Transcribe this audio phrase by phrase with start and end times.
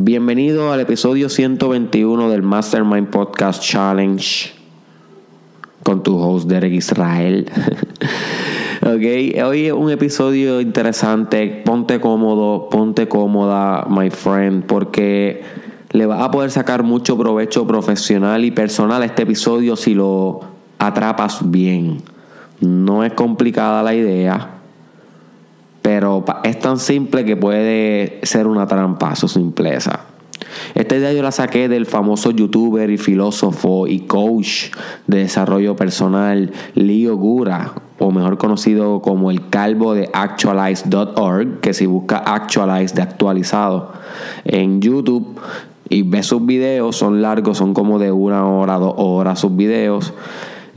[0.00, 4.52] Bienvenido al episodio 121 del Mastermind Podcast Challenge
[5.82, 7.50] con tu host Derek Israel.
[8.82, 11.62] ok, hoy es un episodio interesante.
[11.64, 15.42] Ponte cómodo, ponte cómoda, my friend, porque
[15.90, 20.42] le vas a poder sacar mucho provecho profesional y personal a este episodio si lo
[20.78, 22.02] atrapas bien.
[22.60, 24.57] No es complicada la idea
[25.88, 30.00] pero es tan simple que puede ser una trampa su simpleza.
[30.74, 34.66] Esta idea yo la saqué del famoso youtuber y filósofo y coach
[35.06, 41.86] de desarrollo personal Leo Gura, o mejor conocido como el calvo de actualize.org, que si
[41.86, 43.94] busca actualize de actualizado
[44.44, 45.40] en YouTube
[45.88, 50.12] y ve sus videos, son largos, son como de una hora, dos horas sus videos.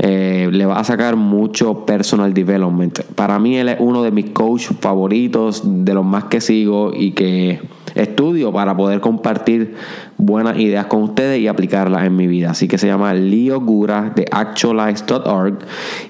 [0.03, 3.01] Eh, le va a sacar mucho personal development.
[3.13, 7.11] Para mí él es uno de mis coaches favoritos, de los más que sigo y
[7.11, 7.59] que
[7.93, 9.75] estudio para poder compartir
[10.17, 12.49] buenas ideas con ustedes y aplicarlas en mi vida.
[12.49, 15.59] Así que se llama Leo Gura de actualize.org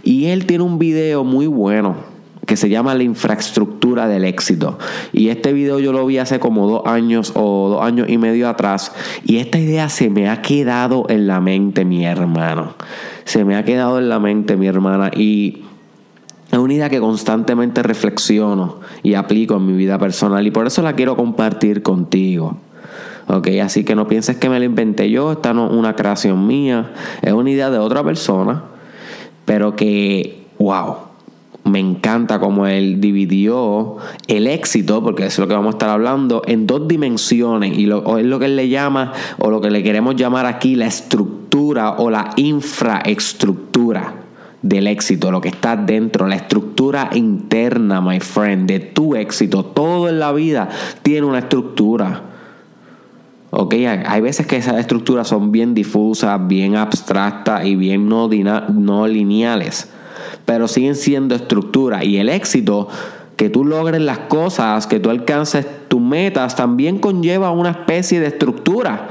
[0.03, 2.10] y él tiene un video muy bueno
[2.51, 4.77] que se llama La infraestructura del éxito.
[5.13, 8.49] Y este video yo lo vi hace como dos años o dos años y medio
[8.49, 8.91] atrás.
[9.23, 12.73] Y esta idea se me ha quedado en la mente, mi hermano.
[13.23, 15.11] Se me ha quedado en la mente, mi hermana.
[15.15, 15.61] Y
[16.51, 20.45] es una idea que constantemente reflexiono y aplico en mi vida personal.
[20.45, 22.57] Y por eso la quiero compartir contigo.
[23.27, 25.31] Ok, así que no pienses que me la inventé yo.
[25.31, 26.91] Esta no es una creación mía.
[27.21, 28.63] Es una idea de otra persona.
[29.45, 31.10] Pero que, wow
[31.63, 35.89] me encanta cómo él dividió el éxito, porque eso es lo que vamos a estar
[35.89, 37.77] hablando, en dos dimensiones.
[37.77, 40.75] Y lo, es lo que él le llama, o lo que le queremos llamar aquí,
[40.75, 44.15] la estructura o la infraestructura
[44.61, 49.63] del éxito, lo que está dentro, la estructura interna, my friend, de tu éxito.
[49.63, 50.69] Todo en la vida
[51.03, 52.23] tiene una estructura.
[53.51, 58.29] Ok, hay veces que esas estructuras son bien difusas, bien abstractas y bien no,
[58.69, 59.89] no lineales
[60.45, 62.03] pero siguen siendo estructura.
[62.03, 62.87] Y el éxito,
[63.35, 68.27] que tú logres las cosas, que tú alcances tus metas, también conlleva una especie de
[68.27, 69.09] estructura.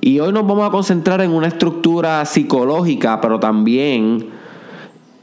[0.00, 4.26] Y hoy nos vamos a concentrar en una estructura psicológica, pero también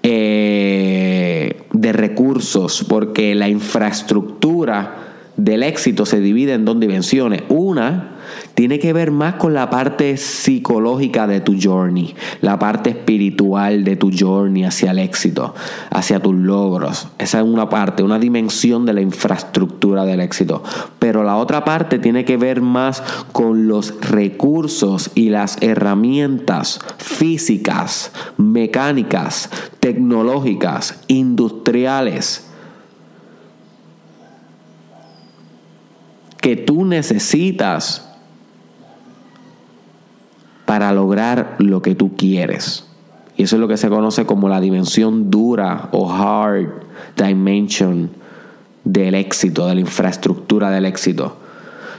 [0.04, 4.96] eh, de recursos, porque la infraestructura
[5.38, 7.44] del éxito se divide en dos dimensiones.
[7.50, 8.15] Una
[8.56, 13.98] tiene que ver más con la parte psicológica de tu journey, la parte espiritual de
[13.98, 15.54] tu journey hacia el éxito,
[15.92, 17.10] hacia tus logros.
[17.20, 20.64] Esa es una parte, una dimensión de la infraestructura del éxito.
[21.00, 28.14] Pero la otra parte tiene que ver más con los recursos y las herramientas físicas,
[28.38, 29.50] mecánicas,
[29.82, 32.50] tecnológicas, industriales
[36.40, 38.15] que tú necesitas
[40.66, 42.86] para lograr lo que tú quieres.
[43.38, 46.70] Y eso es lo que se conoce como la dimensión dura o hard
[47.18, 48.10] dimension
[48.84, 51.38] del éxito, de la infraestructura del éxito.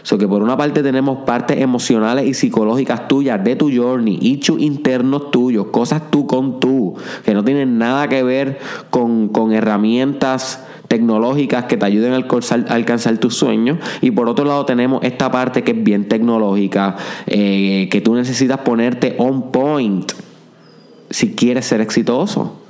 [0.03, 4.61] So que por una parte tenemos partes emocionales y psicológicas tuyas de tu journey, hechos
[4.61, 6.95] internos tuyos, cosas tú con tú,
[7.25, 8.61] que no tienen nada que ver
[8.91, 13.79] con, con herramientas tecnológicas que te ayuden a alcanzar, tus sueños.
[14.01, 18.59] Y por otro lado tenemos esta parte que es bien tecnológica, eh, que tú necesitas
[18.59, 20.11] ponerte on point
[21.11, 22.61] si quieres ser exitoso.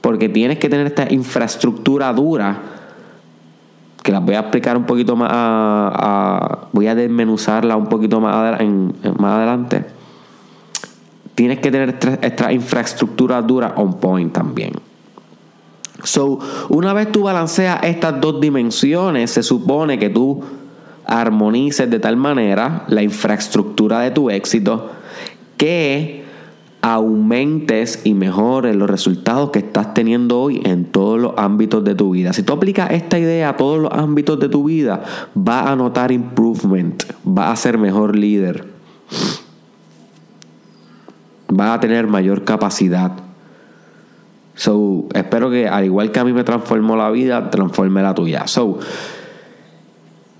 [0.00, 2.60] Porque tienes que tener esta infraestructura dura,
[4.02, 8.58] que la voy a explicar un poquito más, voy a desmenuzarla un poquito más,
[9.18, 9.84] más adelante.
[11.34, 14.87] Tienes que tener esta, esta infraestructura dura on point también.
[16.08, 16.38] So,
[16.70, 20.42] una vez tú balanceas estas dos dimensiones, se supone que tú
[21.04, 24.90] armonices de tal manera la infraestructura de tu éxito
[25.58, 26.24] que
[26.80, 32.12] aumentes y mejores los resultados que estás teniendo hoy en todos los ámbitos de tu
[32.12, 32.32] vida.
[32.32, 35.02] Si tú aplicas esta idea a todos los ámbitos de tu vida,
[35.34, 38.66] vas a notar improvement, vas a ser mejor líder,
[41.48, 43.27] vas a tener mayor capacidad
[44.58, 48.48] So, espero que al igual que a mí me transformó la vida, transforme la tuya.
[48.48, 48.80] So,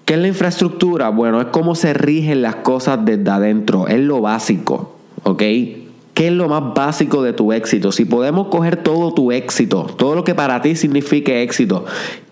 [0.05, 1.09] ¿qué es la infraestructura?
[1.11, 3.87] Bueno, es cómo se rigen las cosas desde adentro.
[3.87, 5.39] Es lo básico, ¿ok?
[5.39, 7.93] ¿Qué es lo más básico de tu éxito?
[7.93, 11.85] Si podemos coger todo tu éxito, todo lo que para ti signifique éxito,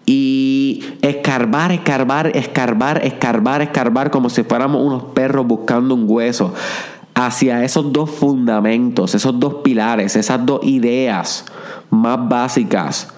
[0.06, 6.52] y escarbar, escarbar, escarbar, escarbar, escarbar, como si fuéramos unos perros buscando un hueso,
[7.14, 11.46] hacia esos dos fundamentos, esos dos pilares, esas dos ideas
[11.90, 13.08] más básicas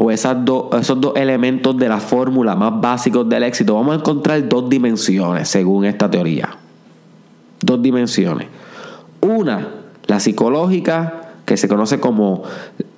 [0.00, 0.36] o esas
[0.78, 5.48] esos dos elementos de la fórmula más básicos del éxito, vamos a encontrar dos dimensiones
[5.48, 6.50] según esta teoría.
[7.60, 8.46] Dos dimensiones.
[9.20, 9.68] Una,
[10.06, 12.44] la psicológica, que se conoce como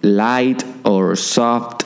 [0.02, 1.84] light or soft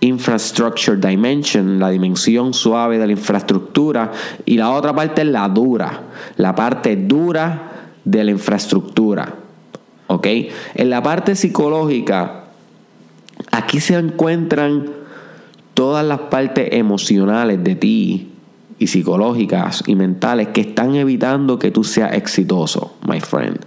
[0.00, 4.12] infrastructure dimension, la dimensión suave de la infraestructura,
[4.46, 6.00] y la otra parte es la dura,
[6.36, 9.34] la parte dura de la infraestructura.
[10.08, 10.26] ¿Ok?
[10.74, 12.44] En la parte psicológica,
[13.50, 14.90] aquí se encuentran
[15.74, 18.30] todas las partes emocionales de ti
[18.78, 23.58] y psicológicas y mentales que están evitando que tú seas exitoso, my friend.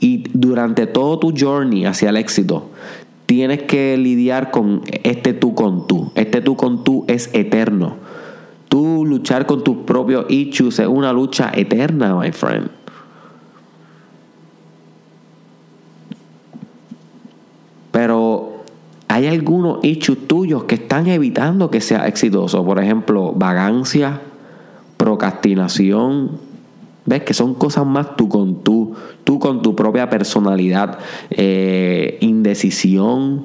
[0.00, 2.70] Y durante todo tu journey hacia el éxito,
[3.26, 6.12] tienes que lidiar con este tú con tú.
[6.14, 7.96] Este tú con tú es eterno.
[8.68, 12.70] Tú luchar con tus propios issues es una lucha eterna, my friend.
[17.90, 18.64] Pero
[19.08, 22.64] hay algunos issues tuyos que están evitando que sea exitoso.
[22.64, 24.20] Por ejemplo, vagancia,
[24.96, 26.50] procrastinación.
[27.06, 27.22] ¿Ves?
[27.22, 28.94] Que son cosas más tú con tú,
[29.24, 30.98] tú con tu propia personalidad,
[31.30, 33.44] eh, indecisión,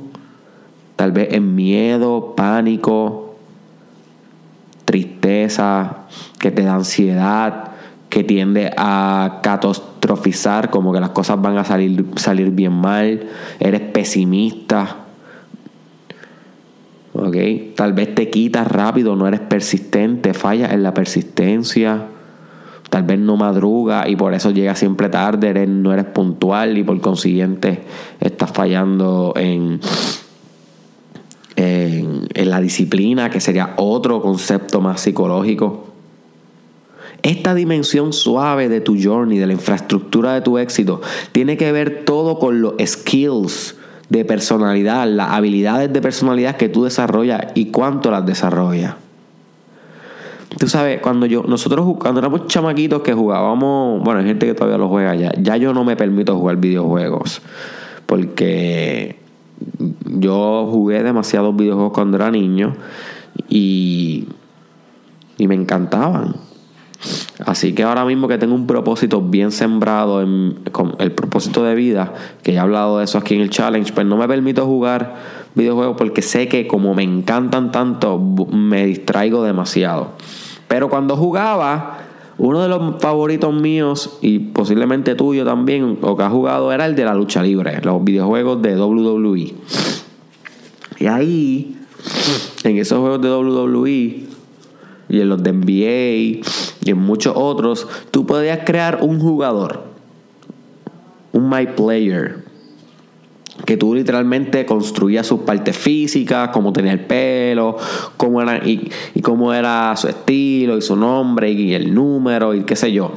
[0.96, 3.36] tal vez en miedo, pánico,
[4.84, 6.06] tristeza,
[6.38, 7.72] que te da ansiedad,
[8.10, 13.28] que tiende a catastrofizar, como que las cosas van a salir, salir bien mal,
[13.60, 15.05] eres pesimista.
[17.76, 22.08] Tal vez te quitas rápido, no eres persistente, fallas en la persistencia.
[22.90, 27.00] Tal vez no madruga y por eso llegas siempre tarde, no eres puntual y por
[27.02, 27.82] consiguiente
[28.20, 29.82] estás fallando en,
[31.56, 35.88] en, en la disciplina, que sería otro concepto más psicológico.
[37.24, 41.02] Esta dimensión suave de tu journey, de la infraestructura de tu éxito,
[41.32, 43.76] tiene que ver todo con los skills
[44.10, 48.96] de personalidad, las habilidades de personalidad que tú desarrollas y cuánto las desarrollas.
[50.58, 54.78] Tú sabes, cuando yo, nosotros cuando éramos chamaquitos que jugábamos, bueno, hay gente que todavía
[54.78, 57.42] lo juega ya, ya yo no me permito jugar videojuegos.
[58.06, 59.20] Porque
[60.06, 62.76] yo jugué demasiados videojuegos cuando era niño
[63.50, 64.28] y,
[65.38, 66.36] y me encantaban.
[67.46, 71.76] Así que ahora mismo que tengo un propósito bien sembrado en con el propósito de
[71.76, 72.14] vida,
[72.44, 75.16] que ya he hablado de eso aquí en el challenge, pues no me permito jugar
[75.54, 80.14] videojuegos porque sé que como me encantan tanto, me distraigo demasiado.
[80.68, 82.00] Pero cuando jugaba,
[82.38, 86.96] uno de los favoritos míos y posiblemente tuyo también, o que has jugado, era el
[86.96, 89.54] de la lucha libre, los videojuegos de WWE.
[91.00, 91.78] Y ahí,
[92.64, 94.35] en esos juegos de WWE,
[95.10, 96.42] y en los de NBA
[96.82, 99.84] y en muchos otros, tú podías crear un jugador,
[101.32, 102.45] un My Player,
[103.64, 107.78] que tú literalmente construías sus partes físicas, cómo tenía el pelo,
[108.18, 108.92] cómo era, y,
[109.22, 113.14] cómo era su estilo y su nombre y el número y qué sé yo.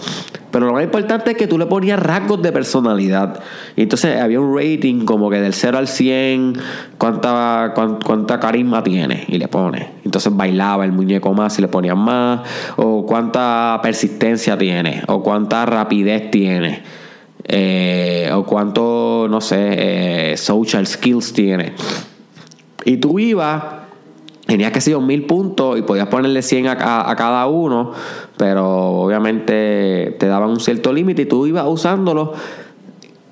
[0.50, 3.42] Pero lo más importante es que tú le ponías rasgos de personalidad.
[3.76, 6.54] Y entonces había un rating como que del 0 al 100,
[6.96, 9.90] cuánta, cuánta, carisma tiene y le pone.
[10.04, 12.48] Entonces bailaba el muñeco más y le ponían más.
[12.76, 15.02] O cuánta persistencia tiene.
[15.08, 16.82] O cuánta rapidez tiene
[17.50, 21.72] eh, o cuánto, no sé, eh, social skills tiene.
[22.84, 23.62] Y tú ibas,
[24.46, 27.92] tenías que ser mil puntos y podías ponerle 100 a, cada uno,
[28.36, 32.34] pero obviamente te daban un cierto límite y tú ibas usándolo.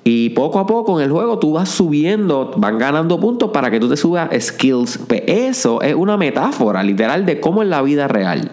[0.03, 3.79] Y poco a poco en el juego tú vas subiendo, van ganando puntos para que
[3.79, 4.99] tú te subas skills.
[4.99, 8.51] Pues eso es una metáfora literal de cómo es la vida real.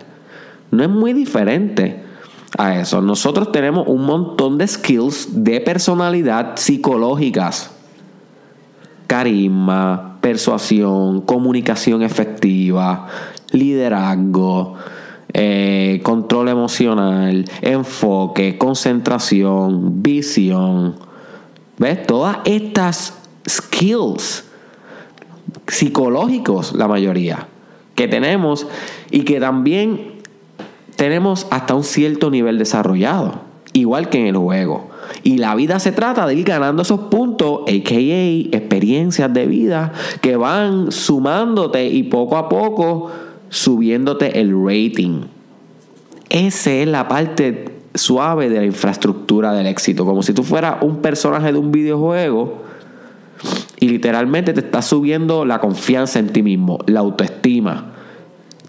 [0.70, 2.03] No es muy diferente
[2.56, 3.00] a eso.
[3.00, 7.70] Nosotros tenemos un montón de skills de personalidad psicológicas.
[9.06, 13.06] Carisma, persuasión, comunicación efectiva,
[13.50, 14.74] liderazgo,
[15.32, 20.94] eh, control emocional, enfoque, concentración, visión.
[21.76, 22.06] ¿Ves?
[22.06, 23.18] Todas estas
[23.48, 24.44] skills
[25.66, 27.48] psicológicos, la mayoría,
[27.94, 28.66] que tenemos
[29.10, 30.13] y que también
[30.96, 33.40] tenemos hasta un cierto nivel desarrollado,
[33.72, 34.90] igual que en el juego.
[35.22, 40.36] Y la vida se trata de ir ganando esos puntos, aka experiencias de vida, que
[40.36, 43.10] van sumándote y poco a poco
[43.48, 45.22] subiéndote el rating.
[46.30, 50.96] Esa es la parte suave de la infraestructura del éxito, como si tú fueras un
[50.96, 52.62] personaje de un videojuego
[53.78, 57.94] y literalmente te está subiendo la confianza en ti mismo, la autoestima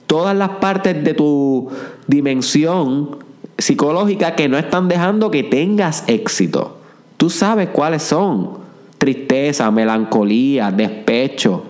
[0.08, 1.68] todas las partes de tu
[2.08, 3.18] dimensión
[3.58, 6.78] psicológica que no están dejando que tengas éxito.
[7.18, 8.66] Tú sabes cuáles son.
[8.98, 11.64] Tristeza, melancolía, despecho,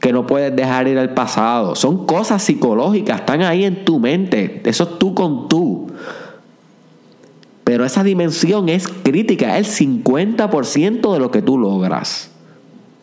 [0.00, 1.74] que no puedes dejar ir al pasado.
[1.74, 4.62] Son cosas psicológicas, están ahí en tu mente.
[4.64, 5.88] Eso es tú con tú.
[7.64, 12.30] Pero esa dimensión es crítica, es el 50% de lo que tú logras.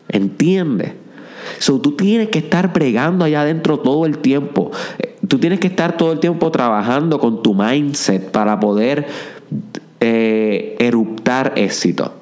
[0.08, 0.92] ¿Entiendes?
[1.58, 4.70] So, tú tienes que estar bregando allá adentro todo el tiempo.
[5.30, 9.06] Tú tienes que estar todo el tiempo trabajando con tu mindset para poder
[10.00, 12.12] eh, eruptar éxito.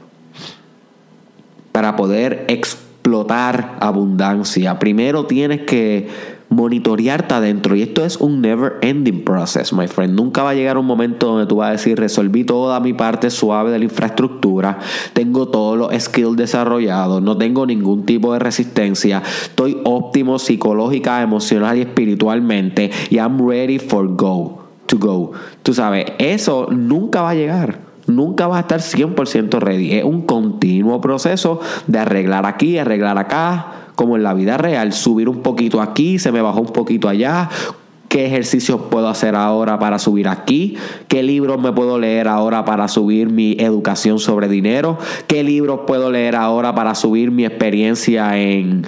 [1.72, 4.78] Para poder explotar abundancia.
[4.78, 6.06] Primero tienes que
[6.48, 7.76] monitorearte adentro.
[7.76, 10.14] Y esto es un never ending process, my friend.
[10.14, 13.30] Nunca va a llegar un momento donde tú vas a decir, resolví toda mi parte
[13.30, 14.78] suave de la infraestructura,
[15.12, 21.76] tengo todos los skills desarrollados, no tengo ningún tipo de resistencia, estoy óptimo psicológica, emocional
[21.78, 24.64] y espiritualmente y I'm ready for go.
[24.86, 25.32] To go.
[25.62, 29.92] Tú sabes, eso nunca va a llegar nunca va a estar 100% ready.
[29.92, 35.28] Es un continuo proceso de arreglar aquí, arreglar acá, como en la vida real, subir
[35.28, 37.50] un poquito aquí, se me bajó un poquito allá,
[38.08, 40.76] qué ejercicios puedo hacer ahora para subir aquí,
[41.08, 46.10] qué libros me puedo leer ahora para subir mi educación sobre dinero, qué libros puedo
[46.10, 48.84] leer ahora para subir mi experiencia en,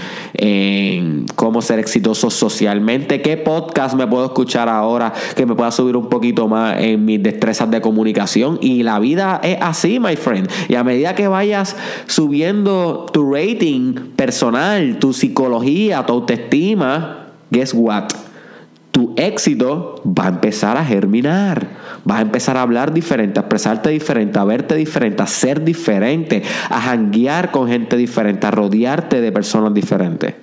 [1.36, 6.08] cómo ser exitoso socialmente, qué podcast me puedo escuchar ahora que me pueda subir un
[6.08, 8.58] poquito más en mis destrezas de comunicación.
[8.60, 10.48] Y la vida es así, my friend.
[10.68, 18.29] Y a medida que vayas subiendo tu rating personal, tu psicología, tu autoestima, guess what?
[18.90, 21.68] Tu éxito va a empezar a germinar.
[22.04, 26.42] Vas a empezar a hablar diferente, a expresarte diferente, a verte diferente, a ser diferente,
[26.68, 30.34] a janguear con gente diferente, a rodearte de personas diferentes.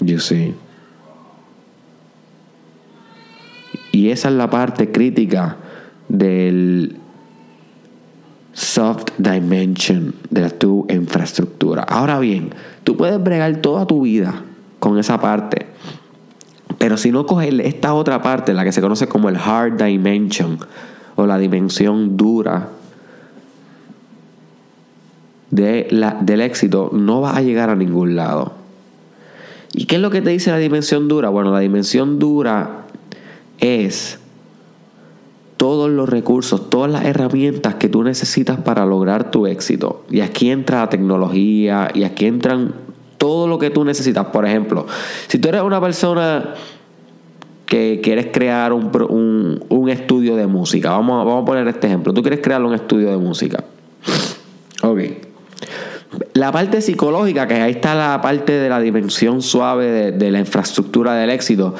[0.00, 0.54] You see.
[3.92, 5.56] Y esa es la parte crítica
[6.08, 6.96] del
[8.52, 11.82] soft dimension de tu infraestructura.
[11.82, 12.50] Ahora bien,
[12.82, 14.42] tú puedes bregar toda tu vida
[14.84, 15.66] con esa parte.
[16.76, 20.58] Pero si no coges esta otra parte, la que se conoce como el hard dimension
[21.16, 22.68] o la dimensión dura
[25.50, 28.52] de la, del éxito, no vas a llegar a ningún lado.
[29.72, 31.30] ¿Y qué es lo que te dice la dimensión dura?
[31.30, 32.84] Bueno, la dimensión dura
[33.60, 34.18] es
[35.56, 40.04] todos los recursos, todas las herramientas que tú necesitas para lograr tu éxito.
[40.10, 42.74] Y aquí entra la tecnología, y aquí entran
[43.18, 44.26] todo lo que tú necesitas.
[44.26, 44.86] Por ejemplo,
[45.28, 46.54] si tú eres una persona
[47.66, 52.12] que quieres crear un, un, estudio de música, vamos a, vamos a poner este ejemplo,
[52.12, 53.64] tú quieres crear un estudio de música.
[54.82, 55.00] Ok.
[56.34, 61.14] La parte psicológica, que ahí está la parte de la dimensión suave de la infraestructura
[61.14, 61.74] del éxito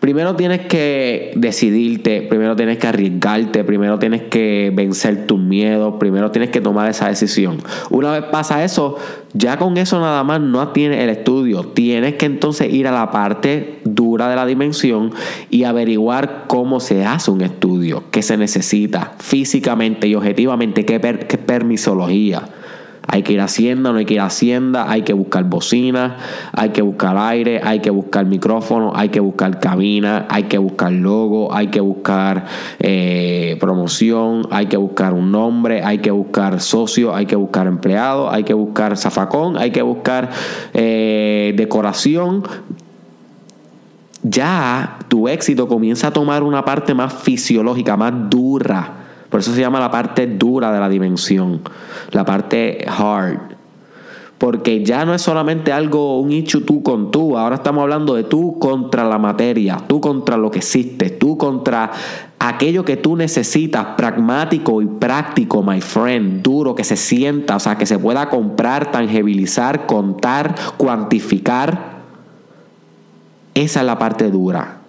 [0.00, 6.30] primero tienes que decidirte, primero tienes que arriesgarte, primero tienes que vencer tus miedos, primero
[6.30, 7.58] tienes que tomar esa decisión.
[7.90, 8.96] Una vez pasa eso,
[9.34, 13.10] ya con eso nada más no tienes el estudio, tienes que entonces ir a la
[13.10, 15.12] parte dura de la dimensión
[15.50, 21.38] y averiguar cómo se hace un estudio, qué se necesita físicamente y objetivamente, qué, qué
[21.38, 22.48] permisología
[23.06, 26.16] hay que ir a Hacienda, no hay que ir a Hacienda, hay que buscar bocina,
[26.52, 30.92] hay que buscar aire, hay que buscar micrófono, hay que buscar cabina, hay que buscar
[30.92, 32.46] logo, hay que buscar
[32.78, 38.30] eh, promoción, hay que buscar un nombre, hay que buscar socio, hay que buscar empleado,
[38.30, 40.30] hay que buscar zafacón, hay que buscar
[40.74, 42.44] eh, decoración,
[44.22, 48.99] ya tu éxito comienza a tomar una parte más fisiológica, más dura
[49.30, 51.60] por eso se llama la parte dura de la dimensión,
[52.10, 53.38] la parte hard.
[54.38, 58.24] Porque ya no es solamente algo, un hecho tú con tú, ahora estamos hablando de
[58.24, 61.90] tú contra la materia, tú contra lo que existe, tú contra
[62.38, 67.76] aquello que tú necesitas, pragmático y práctico, my friend, duro, que se sienta, o sea,
[67.76, 72.00] que se pueda comprar, tangibilizar, contar, cuantificar.
[73.54, 74.79] Esa es la parte dura.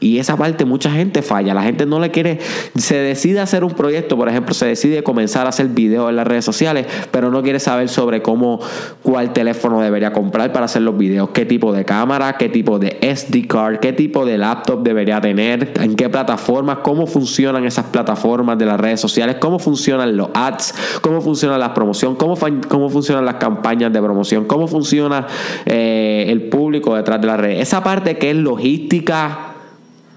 [0.00, 1.54] Y esa parte mucha gente falla.
[1.54, 2.38] La gente no le quiere,
[2.76, 6.26] se decide hacer un proyecto, por ejemplo, se decide comenzar a hacer videos en las
[6.26, 8.60] redes sociales, pero no quiere saber sobre cómo,
[9.02, 12.98] cuál teléfono debería comprar para hacer los videos, qué tipo de cámara, qué tipo de
[13.00, 18.58] SD card, qué tipo de laptop debería tener, en qué plataformas, cómo funcionan esas plataformas
[18.58, 22.36] de las redes sociales, cómo funcionan los ads, cómo funciona la promoción, cómo,
[22.68, 25.26] cómo funcionan las campañas de promoción, cómo funciona
[25.64, 27.62] eh, el público detrás de las redes.
[27.62, 29.55] Esa parte que es logística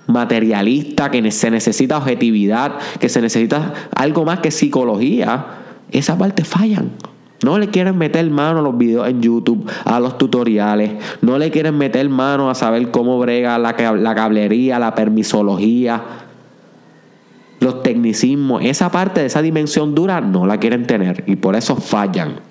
[0.09, 5.45] materialista, que se necesita objetividad, que se necesita algo más que psicología,
[5.91, 6.91] esa parte fallan.
[7.43, 10.91] No le quieren meter mano a los videos en YouTube, a los tutoriales.
[11.21, 16.01] No le quieren meter mano a saber cómo brega la, la cablería, la permisología,
[17.61, 18.63] los tecnicismos.
[18.65, 22.41] Esa parte de esa dimensión dura no la quieren tener y por eso fallan.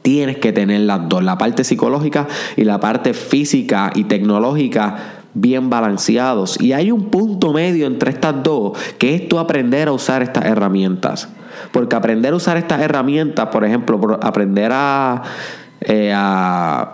[0.00, 5.70] Tienes que tener las dos, la parte psicológica y la parte física y tecnológica bien
[5.70, 6.60] balanceados.
[6.60, 10.44] Y hay un punto medio entre estas dos, que es tú aprender a usar estas
[10.44, 11.28] herramientas.
[11.72, 15.22] Porque aprender a usar estas herramientas, por ejemplo, aprender a,
[15.80, 16.90] eh, a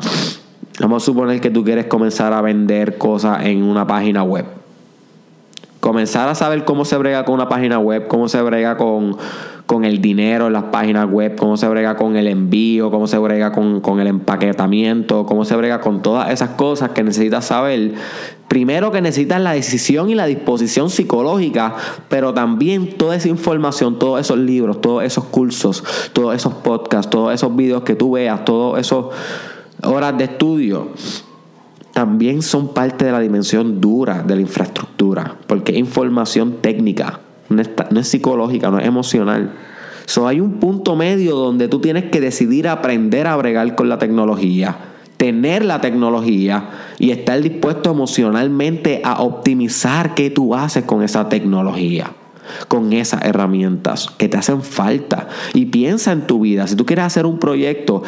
[0.81, 4.47] Vamos a suponer que tú quieres comenzar a vender cosas en una página web.
[5.81, 9.17] Comenzar a saber cómo se brega con una página web, cómo se brega con,
[9.85, 13.53] el dinero en las páginas web, cómo se brega con el envío, cómo se brega
[13.53, 17.95] con, con el empaquetamiento, cómo se brega con todas esas cosas que necesitas saber.
[18.49, 21.75] Primero que necesitas la decisión y la disposición psicológica,
[22.09, 27.33] pero también toda esa información, todos esos libros, todos esos cursos, todos esos podcasts, todos
[27.33, 29.07] esos videos que tú veas, todos esos
[29.83, 30.89] horas de estudio
[31.93, 37.21] también son parte de la dimensión dura de la infraestructura, porque es información técnica,
[37.53, 39.53] no es, psicológica, no es emocional.
[40.07, 43.99] So, hay un punto medio donde tú tienes que decidir aprender a bregar con la
[43.99, 44.77] tecnología,
[45.17, 52.13] tener la tecnología y estar dispuesto emocionalmente a optimizar qué tú haces con esa tecnología
[52.69, 55.29] con esas herramientas que te hacen falta.
[55.55, 56.67] Y piensa en tu vida.
[56.67, 58.03] Si tú quieres hacer un proyecto,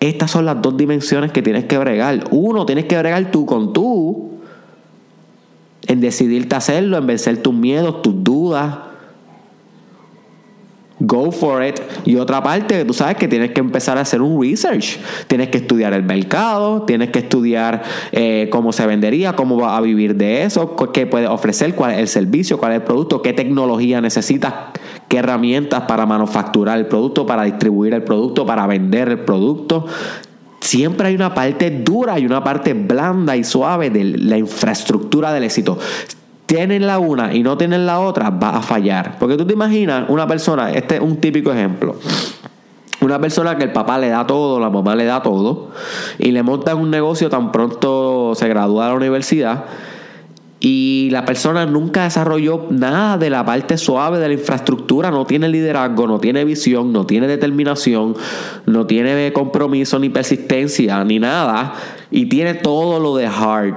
[0.00, 2.24] estas son las dos dimensiones que tienes que bregar.
[2.30, 4.30] Uno, tienes que bregar tú con tú,
[5.86, 8.76] en decidirte hacerlo, en vencer tus miedos, tus dudas.
[10.98, 11.78] Go for it.
[12.04, 14.98] Y otra parte, tú sabes que tienes que empezar a hacer un research.
[15.26, 19.80] Tienes que estudiar el mercado, tienes que estudiar eh, cómo se vendería, cómo va a
[19.80, 23.32] vivir de eso, qué puede ofrecer, cuál es el servicio, cuál es el producto, qué
[23.32, 24.54] tecnología necesitas
[25.08, 29.86] qué herramientas para manufacturar el producto, para distribuir el producto, para vender el producto.
[30.60, 35.44] Siempre hay una parte dura y una parte blanda y suave de la infraestructura del
[35.44, 35.78] éxito.
[36.46, 39.18] Tienen la una y no tienen la otra, va a fallar.
[39.18, 41.96] Porque tú te imaginas una persona, este es un típico ejemplo.
[43.00, 45.70] Una persona que el papá le da todo, la mamá le da todo,
[46.18, 49.64] y le montan un negocio tan pronto se gradúa de la universidad
[50.58, 55.48] y la persona nunca desarrolló nada de la parte suave de la infraestructura, no tiene
[55.48, 58.16] liderazgo, no tiene visión, no tiene determinación,
[58.64, 61.74] no tiene compromiso ni persistencia ni nada.
[62.10, 63.74] Y tiene todo lo de hard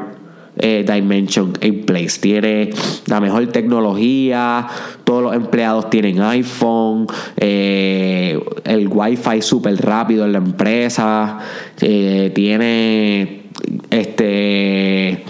[0.59, 2.19] eh, dimension in place.
[2.19, 2.69] Tiene
[3.07, 4.67] la mejor tecnología,
[5.03, 11.39] todos los empleados tienen iPhone, eh, el wifi súper rápido en la empresa,
[11.81, 13.43] eh, tiene
[13.89, 15.25] este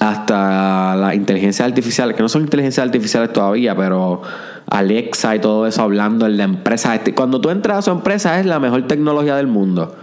[0.00, 4.20] hasta la inteligencia artificial, que no son inteligencias artificiales todavía, pero
[4.70, 6.94] Alexa y todo eso hablando en la empresa.
[6.94, 9.94] Este, cuando tú entras a su empresa es la mejor tecnología del mundo.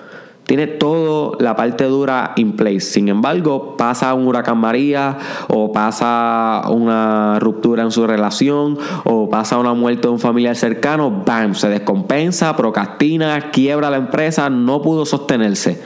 [0.51, 2.81] Tiene toda la parte dura in place.
[2.81, 9.57] Sin embargo, pasa un huracán María o pasa una ruptura en su relación o pasa
[9.57, 11.55] una muerte de un familiar cercano, ¡bam!
[11.55, 15.81] Se descompensa, procrastina, quiebra la empresa, no pudo sostenerse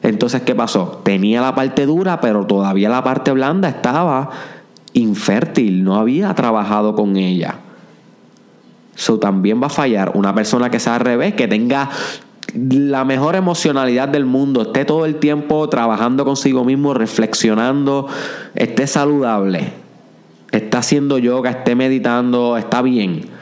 [0.00, 1.02] entonces, ¿qué pasó?
[1.02, 4.30] Tenía la parte dura, pero todavía la parte blanda estaba
[4.94, 7.56] infértil, no había trabajado con ella.
[8.96, 10.12] Eso también va a fallar.
[10.14, 11.90] Una persona que sea al revés, que tenga
[12.54, 18.06] la mejor emocionalidad del mundo, esté todo el tiempo trabajando consigo mismo, reflexionando,
[18.54, 19.72] esté saludable,
[20.50, 23.37] está haciendo yoga, esté meditando, está bien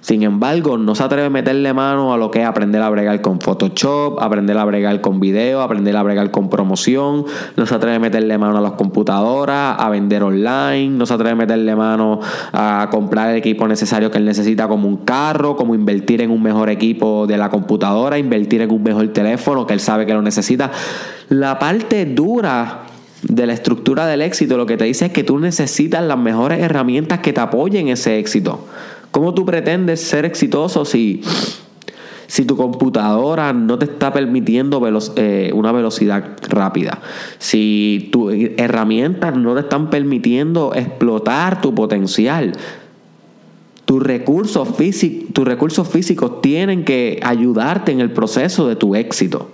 [0.00, 3.20] sin embargo, no se atreve a meterle mano a lo que es aprender a bregar
[3.20, 7.96] con Photoshop, aprender a bregar con video, aprender a bregar con promoción, no se atreve
[7.96, 12.20] a meterle mano a las computadoras, a vender online, no se atreve a meterle mano
[12.52, 16.42] a comprar el equipo necesario que él necesita como un carro, como invertir en un
[16.42, 20.22] mejor equipo de la computadora, invertir en un mejor teléfono que él sabe que lo
[20.22, 20.70] necesita.
[21.28, 22.86] La parte dura
[23.22, 26.60] de la estructura del éxito lo que te dice es que tú necesitas las mejores
[26.60, 28.66] herramientas que te apoyen ese éxito.
[29.10, 31.22] ¿Cómo tú pretendes ser exitoso si,
[32.28, 34.80] si tu computadora no te está permitiendo
[35.16, 37.00] eh, una velocidad rápida?
[37.38, 42.52] Si tus herramientas no te están permitiendo explotar tu potencial.
[43.84, 44.68] Tus recursos,
[45.32, 49.50] tus recursos físicos tienen que ayudarte en el proceso de tu éxito.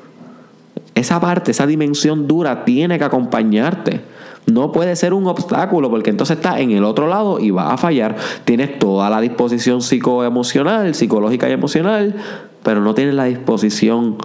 [0.95, 4.03] Esa parte, esa dimensión dura tiene que acompañarte
[4.46, 7.76] no puede ser un obstáculo porque entonces está en el otro lado y va a
[7.76, 8.16] fallar.
[8.44, 12.14] Tienes toda la disposición psicoemocional, psicológica y emocional,
[12.62, 14.16] pero no tienes la disposición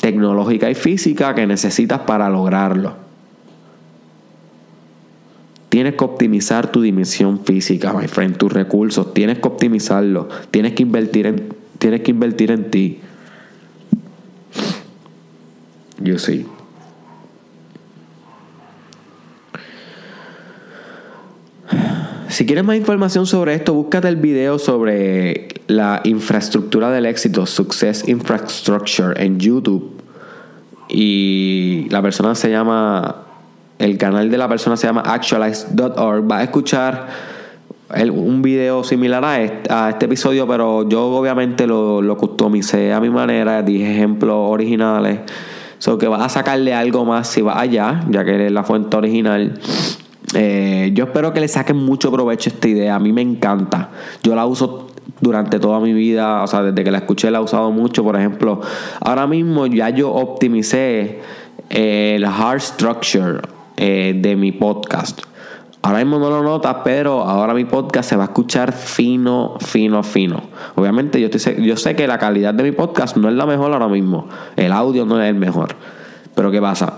[0.00, 2.94] tecnológica y física que necesitas para lograrlo.
[5.68, 9.12] Tienes que optimizar tu dimensión física, my friend, tus recursos.
[9.12, 10.28] Tienes que optimizarlo.
[10.50, 13.00] Tienes que invertir en, tienes que invertir en ti.
[16.00, 16.46] Yo sí.
[22.28, 28.08] Si quieres más información sobre esto, búscate el video sobre la infraestructura del éxito, Success
[28.08, 29.92] Infrastructure, en YouTube.
[30.88, 33.22] Y la persona se llama,
[33.78, 36.30] el canal de la persona se llama actualize.org.
[36.30, 37.06] Va a escuchar
[38.10, 43.62] un video similar a este, episodio, pero yo obviamente lo, lo customicé a mi manera,
[43.62, 45.20] dije ejemplos originales.
[45.78, 48.96] So que vas a sacarle algo más si vas allá, ya que es la fuente
[48.96, 49.60] original.
[50.34, 52.94] Eh, yo espero que le saquen mucho provecho esta idea.
[52.94, 53.90] A mí me encanta.
[54.22, 54.88] Yo la uso
[55.20, 56.42] durante toda mi vida.
[56.42, 58.02] O sea, desde que la escuché la he usado mucho.
[58.02, 58.60] Por ejemplo,
[59.00, 61.20] ahora mismo ya yo optimicé
[61.70, 63.40] eh, el hard structure
[63.76, 65.20] eh, de mi podcast.
[65.82, 70.02] Ahora mismo no lo notas, pero ahora mi podcast se va a escuchar fino, fino,
[70.02, 70.42] fino.
[70.74, 73.72] Obviamente yo, estoy, yo sé que la calidad de mi podcast no es la mejor
[73.72, 74.26] ahora mismo.
[74.56, 75.76] El audio no es el mejor.
[76.34, 76.94] Pero ¿qué pasa?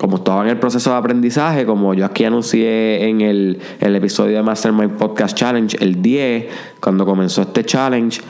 [0.00, 4.38] Como estaba en el proceso de aprendizaje, como yo aquí anuncié en el, el episodio
[4.38, 6.46] de Mastermind Podcast Challenge, el 10,
[6.80, 8.22] cuando comenzó este challenge,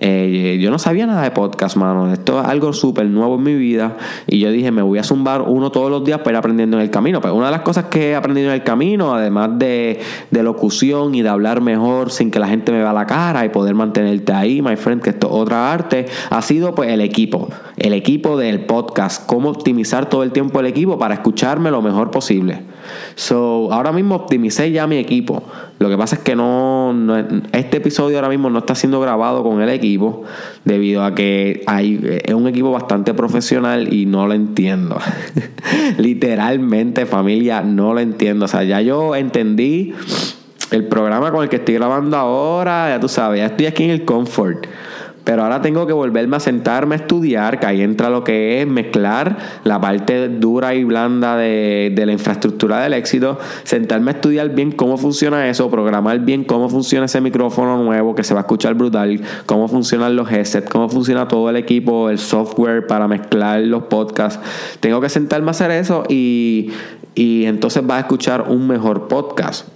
[0.00, 2.12] eh, yo no sabía nada de podcast, mano.
[2.12, 3.96] Esto es algo súper nuevo en mi vida.
[4.26, 6.82] Y yo dije, me voy a zumbar uno todos los días para ir aprendiendo en
[6.82, 7.20] el camino.
[7.20, 10.42] Pero pues una de las cosas que he aprendido en el camino, además de, de
[10.42, 13.74] locución y de hablar mejor sin que la gente me vea la cara y poder
[13.74, 17.48] mantenerte ahí, my friend, que esto es otra arte, ha sido pues el equipo.
[17.76, 19.26] El equipo del podcast.
[19.26, 22.62] Cómo optimizar todo el tiempo el equipo para escucharme lo mejor posible.
[23.14, 25.42] So, ahora mismo optimicé ya mi equipo.
[25.78, 26.94] Lo que pasa es que no,
[27.52, 30.24] este episodio ahora mismo no está siendo grabado con el equipo
[30.64, 34.98] debido a que hay, es un equipo bastante profesional y no lo entiendo.
[35.98, 38.46] Literalmente, familia, no lo entiendo.
[38.46, 39.94] O sea, ya yo entendí
[40.70, 43.90] el programa con el que estoy grabando ahora, ya tú sabes, ya estoy aquí en
[43.90, 44.66] el comfort.
[45.28, 48.66] Pero ahora tengo que volverme a sentarme a estudiar, que ahí entra lo que es
[48.66, 54.72] mezclar la parte dura y blanda de, la infraestructura del éxito, sentarme a estudiar bien
[54.72, 58.72] cómo funciona eso, programar bien cómo funciona ese micrófono nuevo que se va a escuchar
[58.72, 63.82] brutal, cómo funcionan los headsets, cómo funciona todo el equipo, el software para mezclar los
[63.82, 64.40] podcasts.
[64.80, 66.70] Tengo que sentarme a hacer eso y,
[67.14, 69.68] y entonces vas a escuchar un mejor podcast.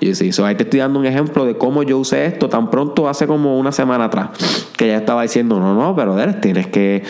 [0.00, 3.08] Y sí, ahí te estoy dando un ejemplo de cómo yo usé esto tan pronto
[3.08, 4.30] hace como una semana atrás.
[4.76, 7.02] Que ya estaba diciendo, no, no, pero tienes que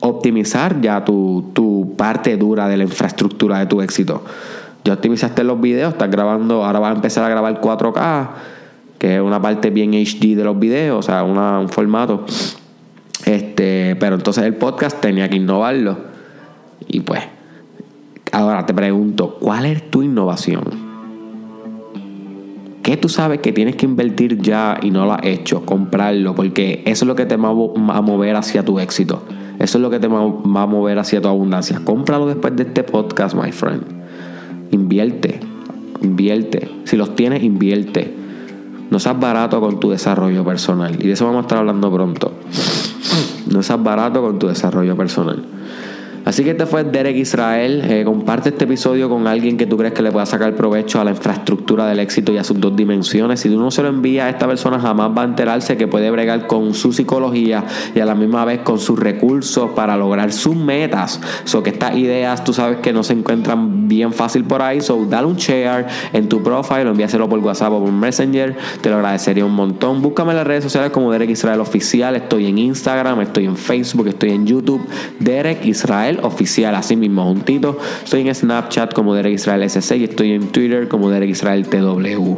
[0.00, 4.22] optimizar ya tu, tu parte dura de la infraestructura de tu éxito.
[4.84, 8.28] Ya optimizaste los videos, estás grabando, ahora vas a empezar a grabar 4K,
[8.98, 12.24] que es una parte bien HD de los videos, o sea, un formato.
[13.24, 15.98] Este, pero entonces el podcast tenía que innovarlo.
[16.86, 17.22] Y pues,
[18.32, 20.87] ahora te pregunto, ¿cuál es tu innovación?
[22.88, 25.60] ¿Qué tú sabes que tienes que invertir ya y no lo has hecho?
[25.66, 29.24] Comprarlo, porque eso es lo que te va a mover hacia tu éxito.
[29.58, 31.82] Eso es lo que te va a mover hacia tu abundancia.
[31.84, 33.82] Cómpralo después de este podcast, my friend.
[34.70, 35.38] Invierte,
[36.00, 36.66] invierte.
[36.84, 38.10] Si los tienes, invierte.
[38.90, 40.96] No seas barato con tu desarrollo personal.
[40.98, 42.32] Y de eso vamos a estar hablando pronto.
[43.50, 45.44] No seas barato con tu desarrollo personal.
[46.28, 47.82] Así que este fue Derek Israel.
[47.88, 51.04] Eh, comparte este episodio con alguien que tú crees que le pueda sacar provecho a
[51.04, 53.40] la infraestructura del éxito y a sus dos dimensiones.
[53.40, 56.10] Si tú no se lo envías a esta persona, jamás va a enterarse que puede
[56.10, 57.64] bregar con su psicología
[57.94, 61.18] y a la misma vez con sus recursos para lograr sus metas.
[61.44, 64.82] So que estas ideas tú sabes que no se encuentran bien fácil por ahí.
[64.82, 68.54] So dale un share en tu profile, envíaselo por WhatsApp o por Messenger.
[68.82, 70.02] Te lo agradecería un montón.
[70.02, 72.16] Búscame en las redes sociales como Derek Israel Oficial.
[72.16, 74.86] Estoy en Instagram, estoy en Facebook, estoy en YouTube.
[75.20, 77.78] Derek Israel Oficial, así mismo, juntito.
[78.04, 82.36] Estoy en Snapchat como Derek Israel SC y estoy en Twitter como Derek Israel TW.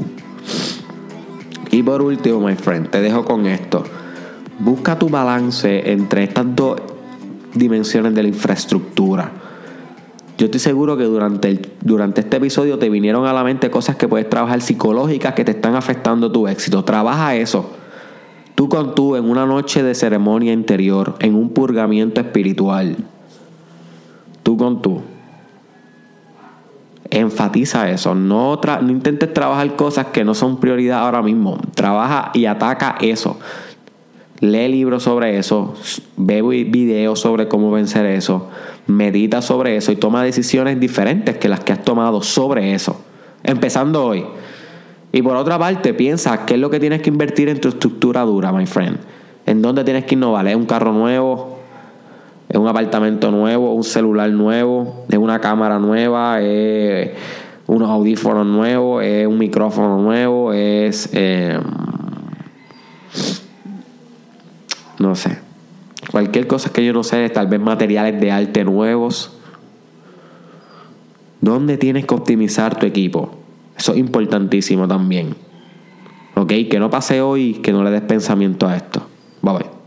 [1.70, 3.84] Y por último, my friend, te dejo con esto.
[4.58, 6.80] Busca tu balance entre estas dos
[7.54, 9.30] dimensiones de la infraestructura.
[10.36, 14.08] Yo estoy seguro que durante, durante este episodio te vinieron a la mente cosas que
[14.08, 16.82] puedes trabajar psicológicas que te están afectando tu éxito.
[16.82, 17.70] Trabaja eso.
[18.54, 22.96] Tú con tú en una noche de ceremonia interior, en un purgamiento espiritual
[24.42, 25.03] tú con tú.
[27.11, 28.14] Enfatiza eso.
[28.14, 31.59] No, no intentes trabajar cosas que no son prioridad ahora mismo.
[31.74, 33.38] Trabaja y ataca eso.
[34.40, 35.74] Lee libros sobre eso.
[36.16, 38.48] Ve videos sobre cómo vencer eso.
[38.87, 43.00] Medita sobre eso y toma decisiones diferentes que las que has tomado sobre eso.
[43.42, 44.24] Empezando hoy.
[45.12, 48.22] Y por otra parte, piensa qué es lo que tienes que invertir en tu estructura
[48.22, 48.98] dura, my friend.
[49.46, 50.46] ¿En dónde tienes que innovar?
[50.46, 51.49] ¿Es un carro nuevo?
[52.50, 57.12] Es un apartamento nuevo, un celular nuevo, es una cámara nueva, es
[57.68, 61.08] unos audífonos nuevos, es un micrófono nuevo, es...
[61.12, 61.62] Em,
[64.98, 65.38] no sé.
[66.10, 69.32] Cualquier cosa que yo no sé, tal vez materiales de arte nuevos.
[71.40, 73.30] ¿Dónde tienes que optimizar tu equipo?
[73.78, 75.36] Eso es importantísimo también.
[76.34, 76.52] ¿Ok?
[76.68, 79.06] Que no pase hoy, que no le des pensamiento a esto.
[79.40, 79.79] Bye bye.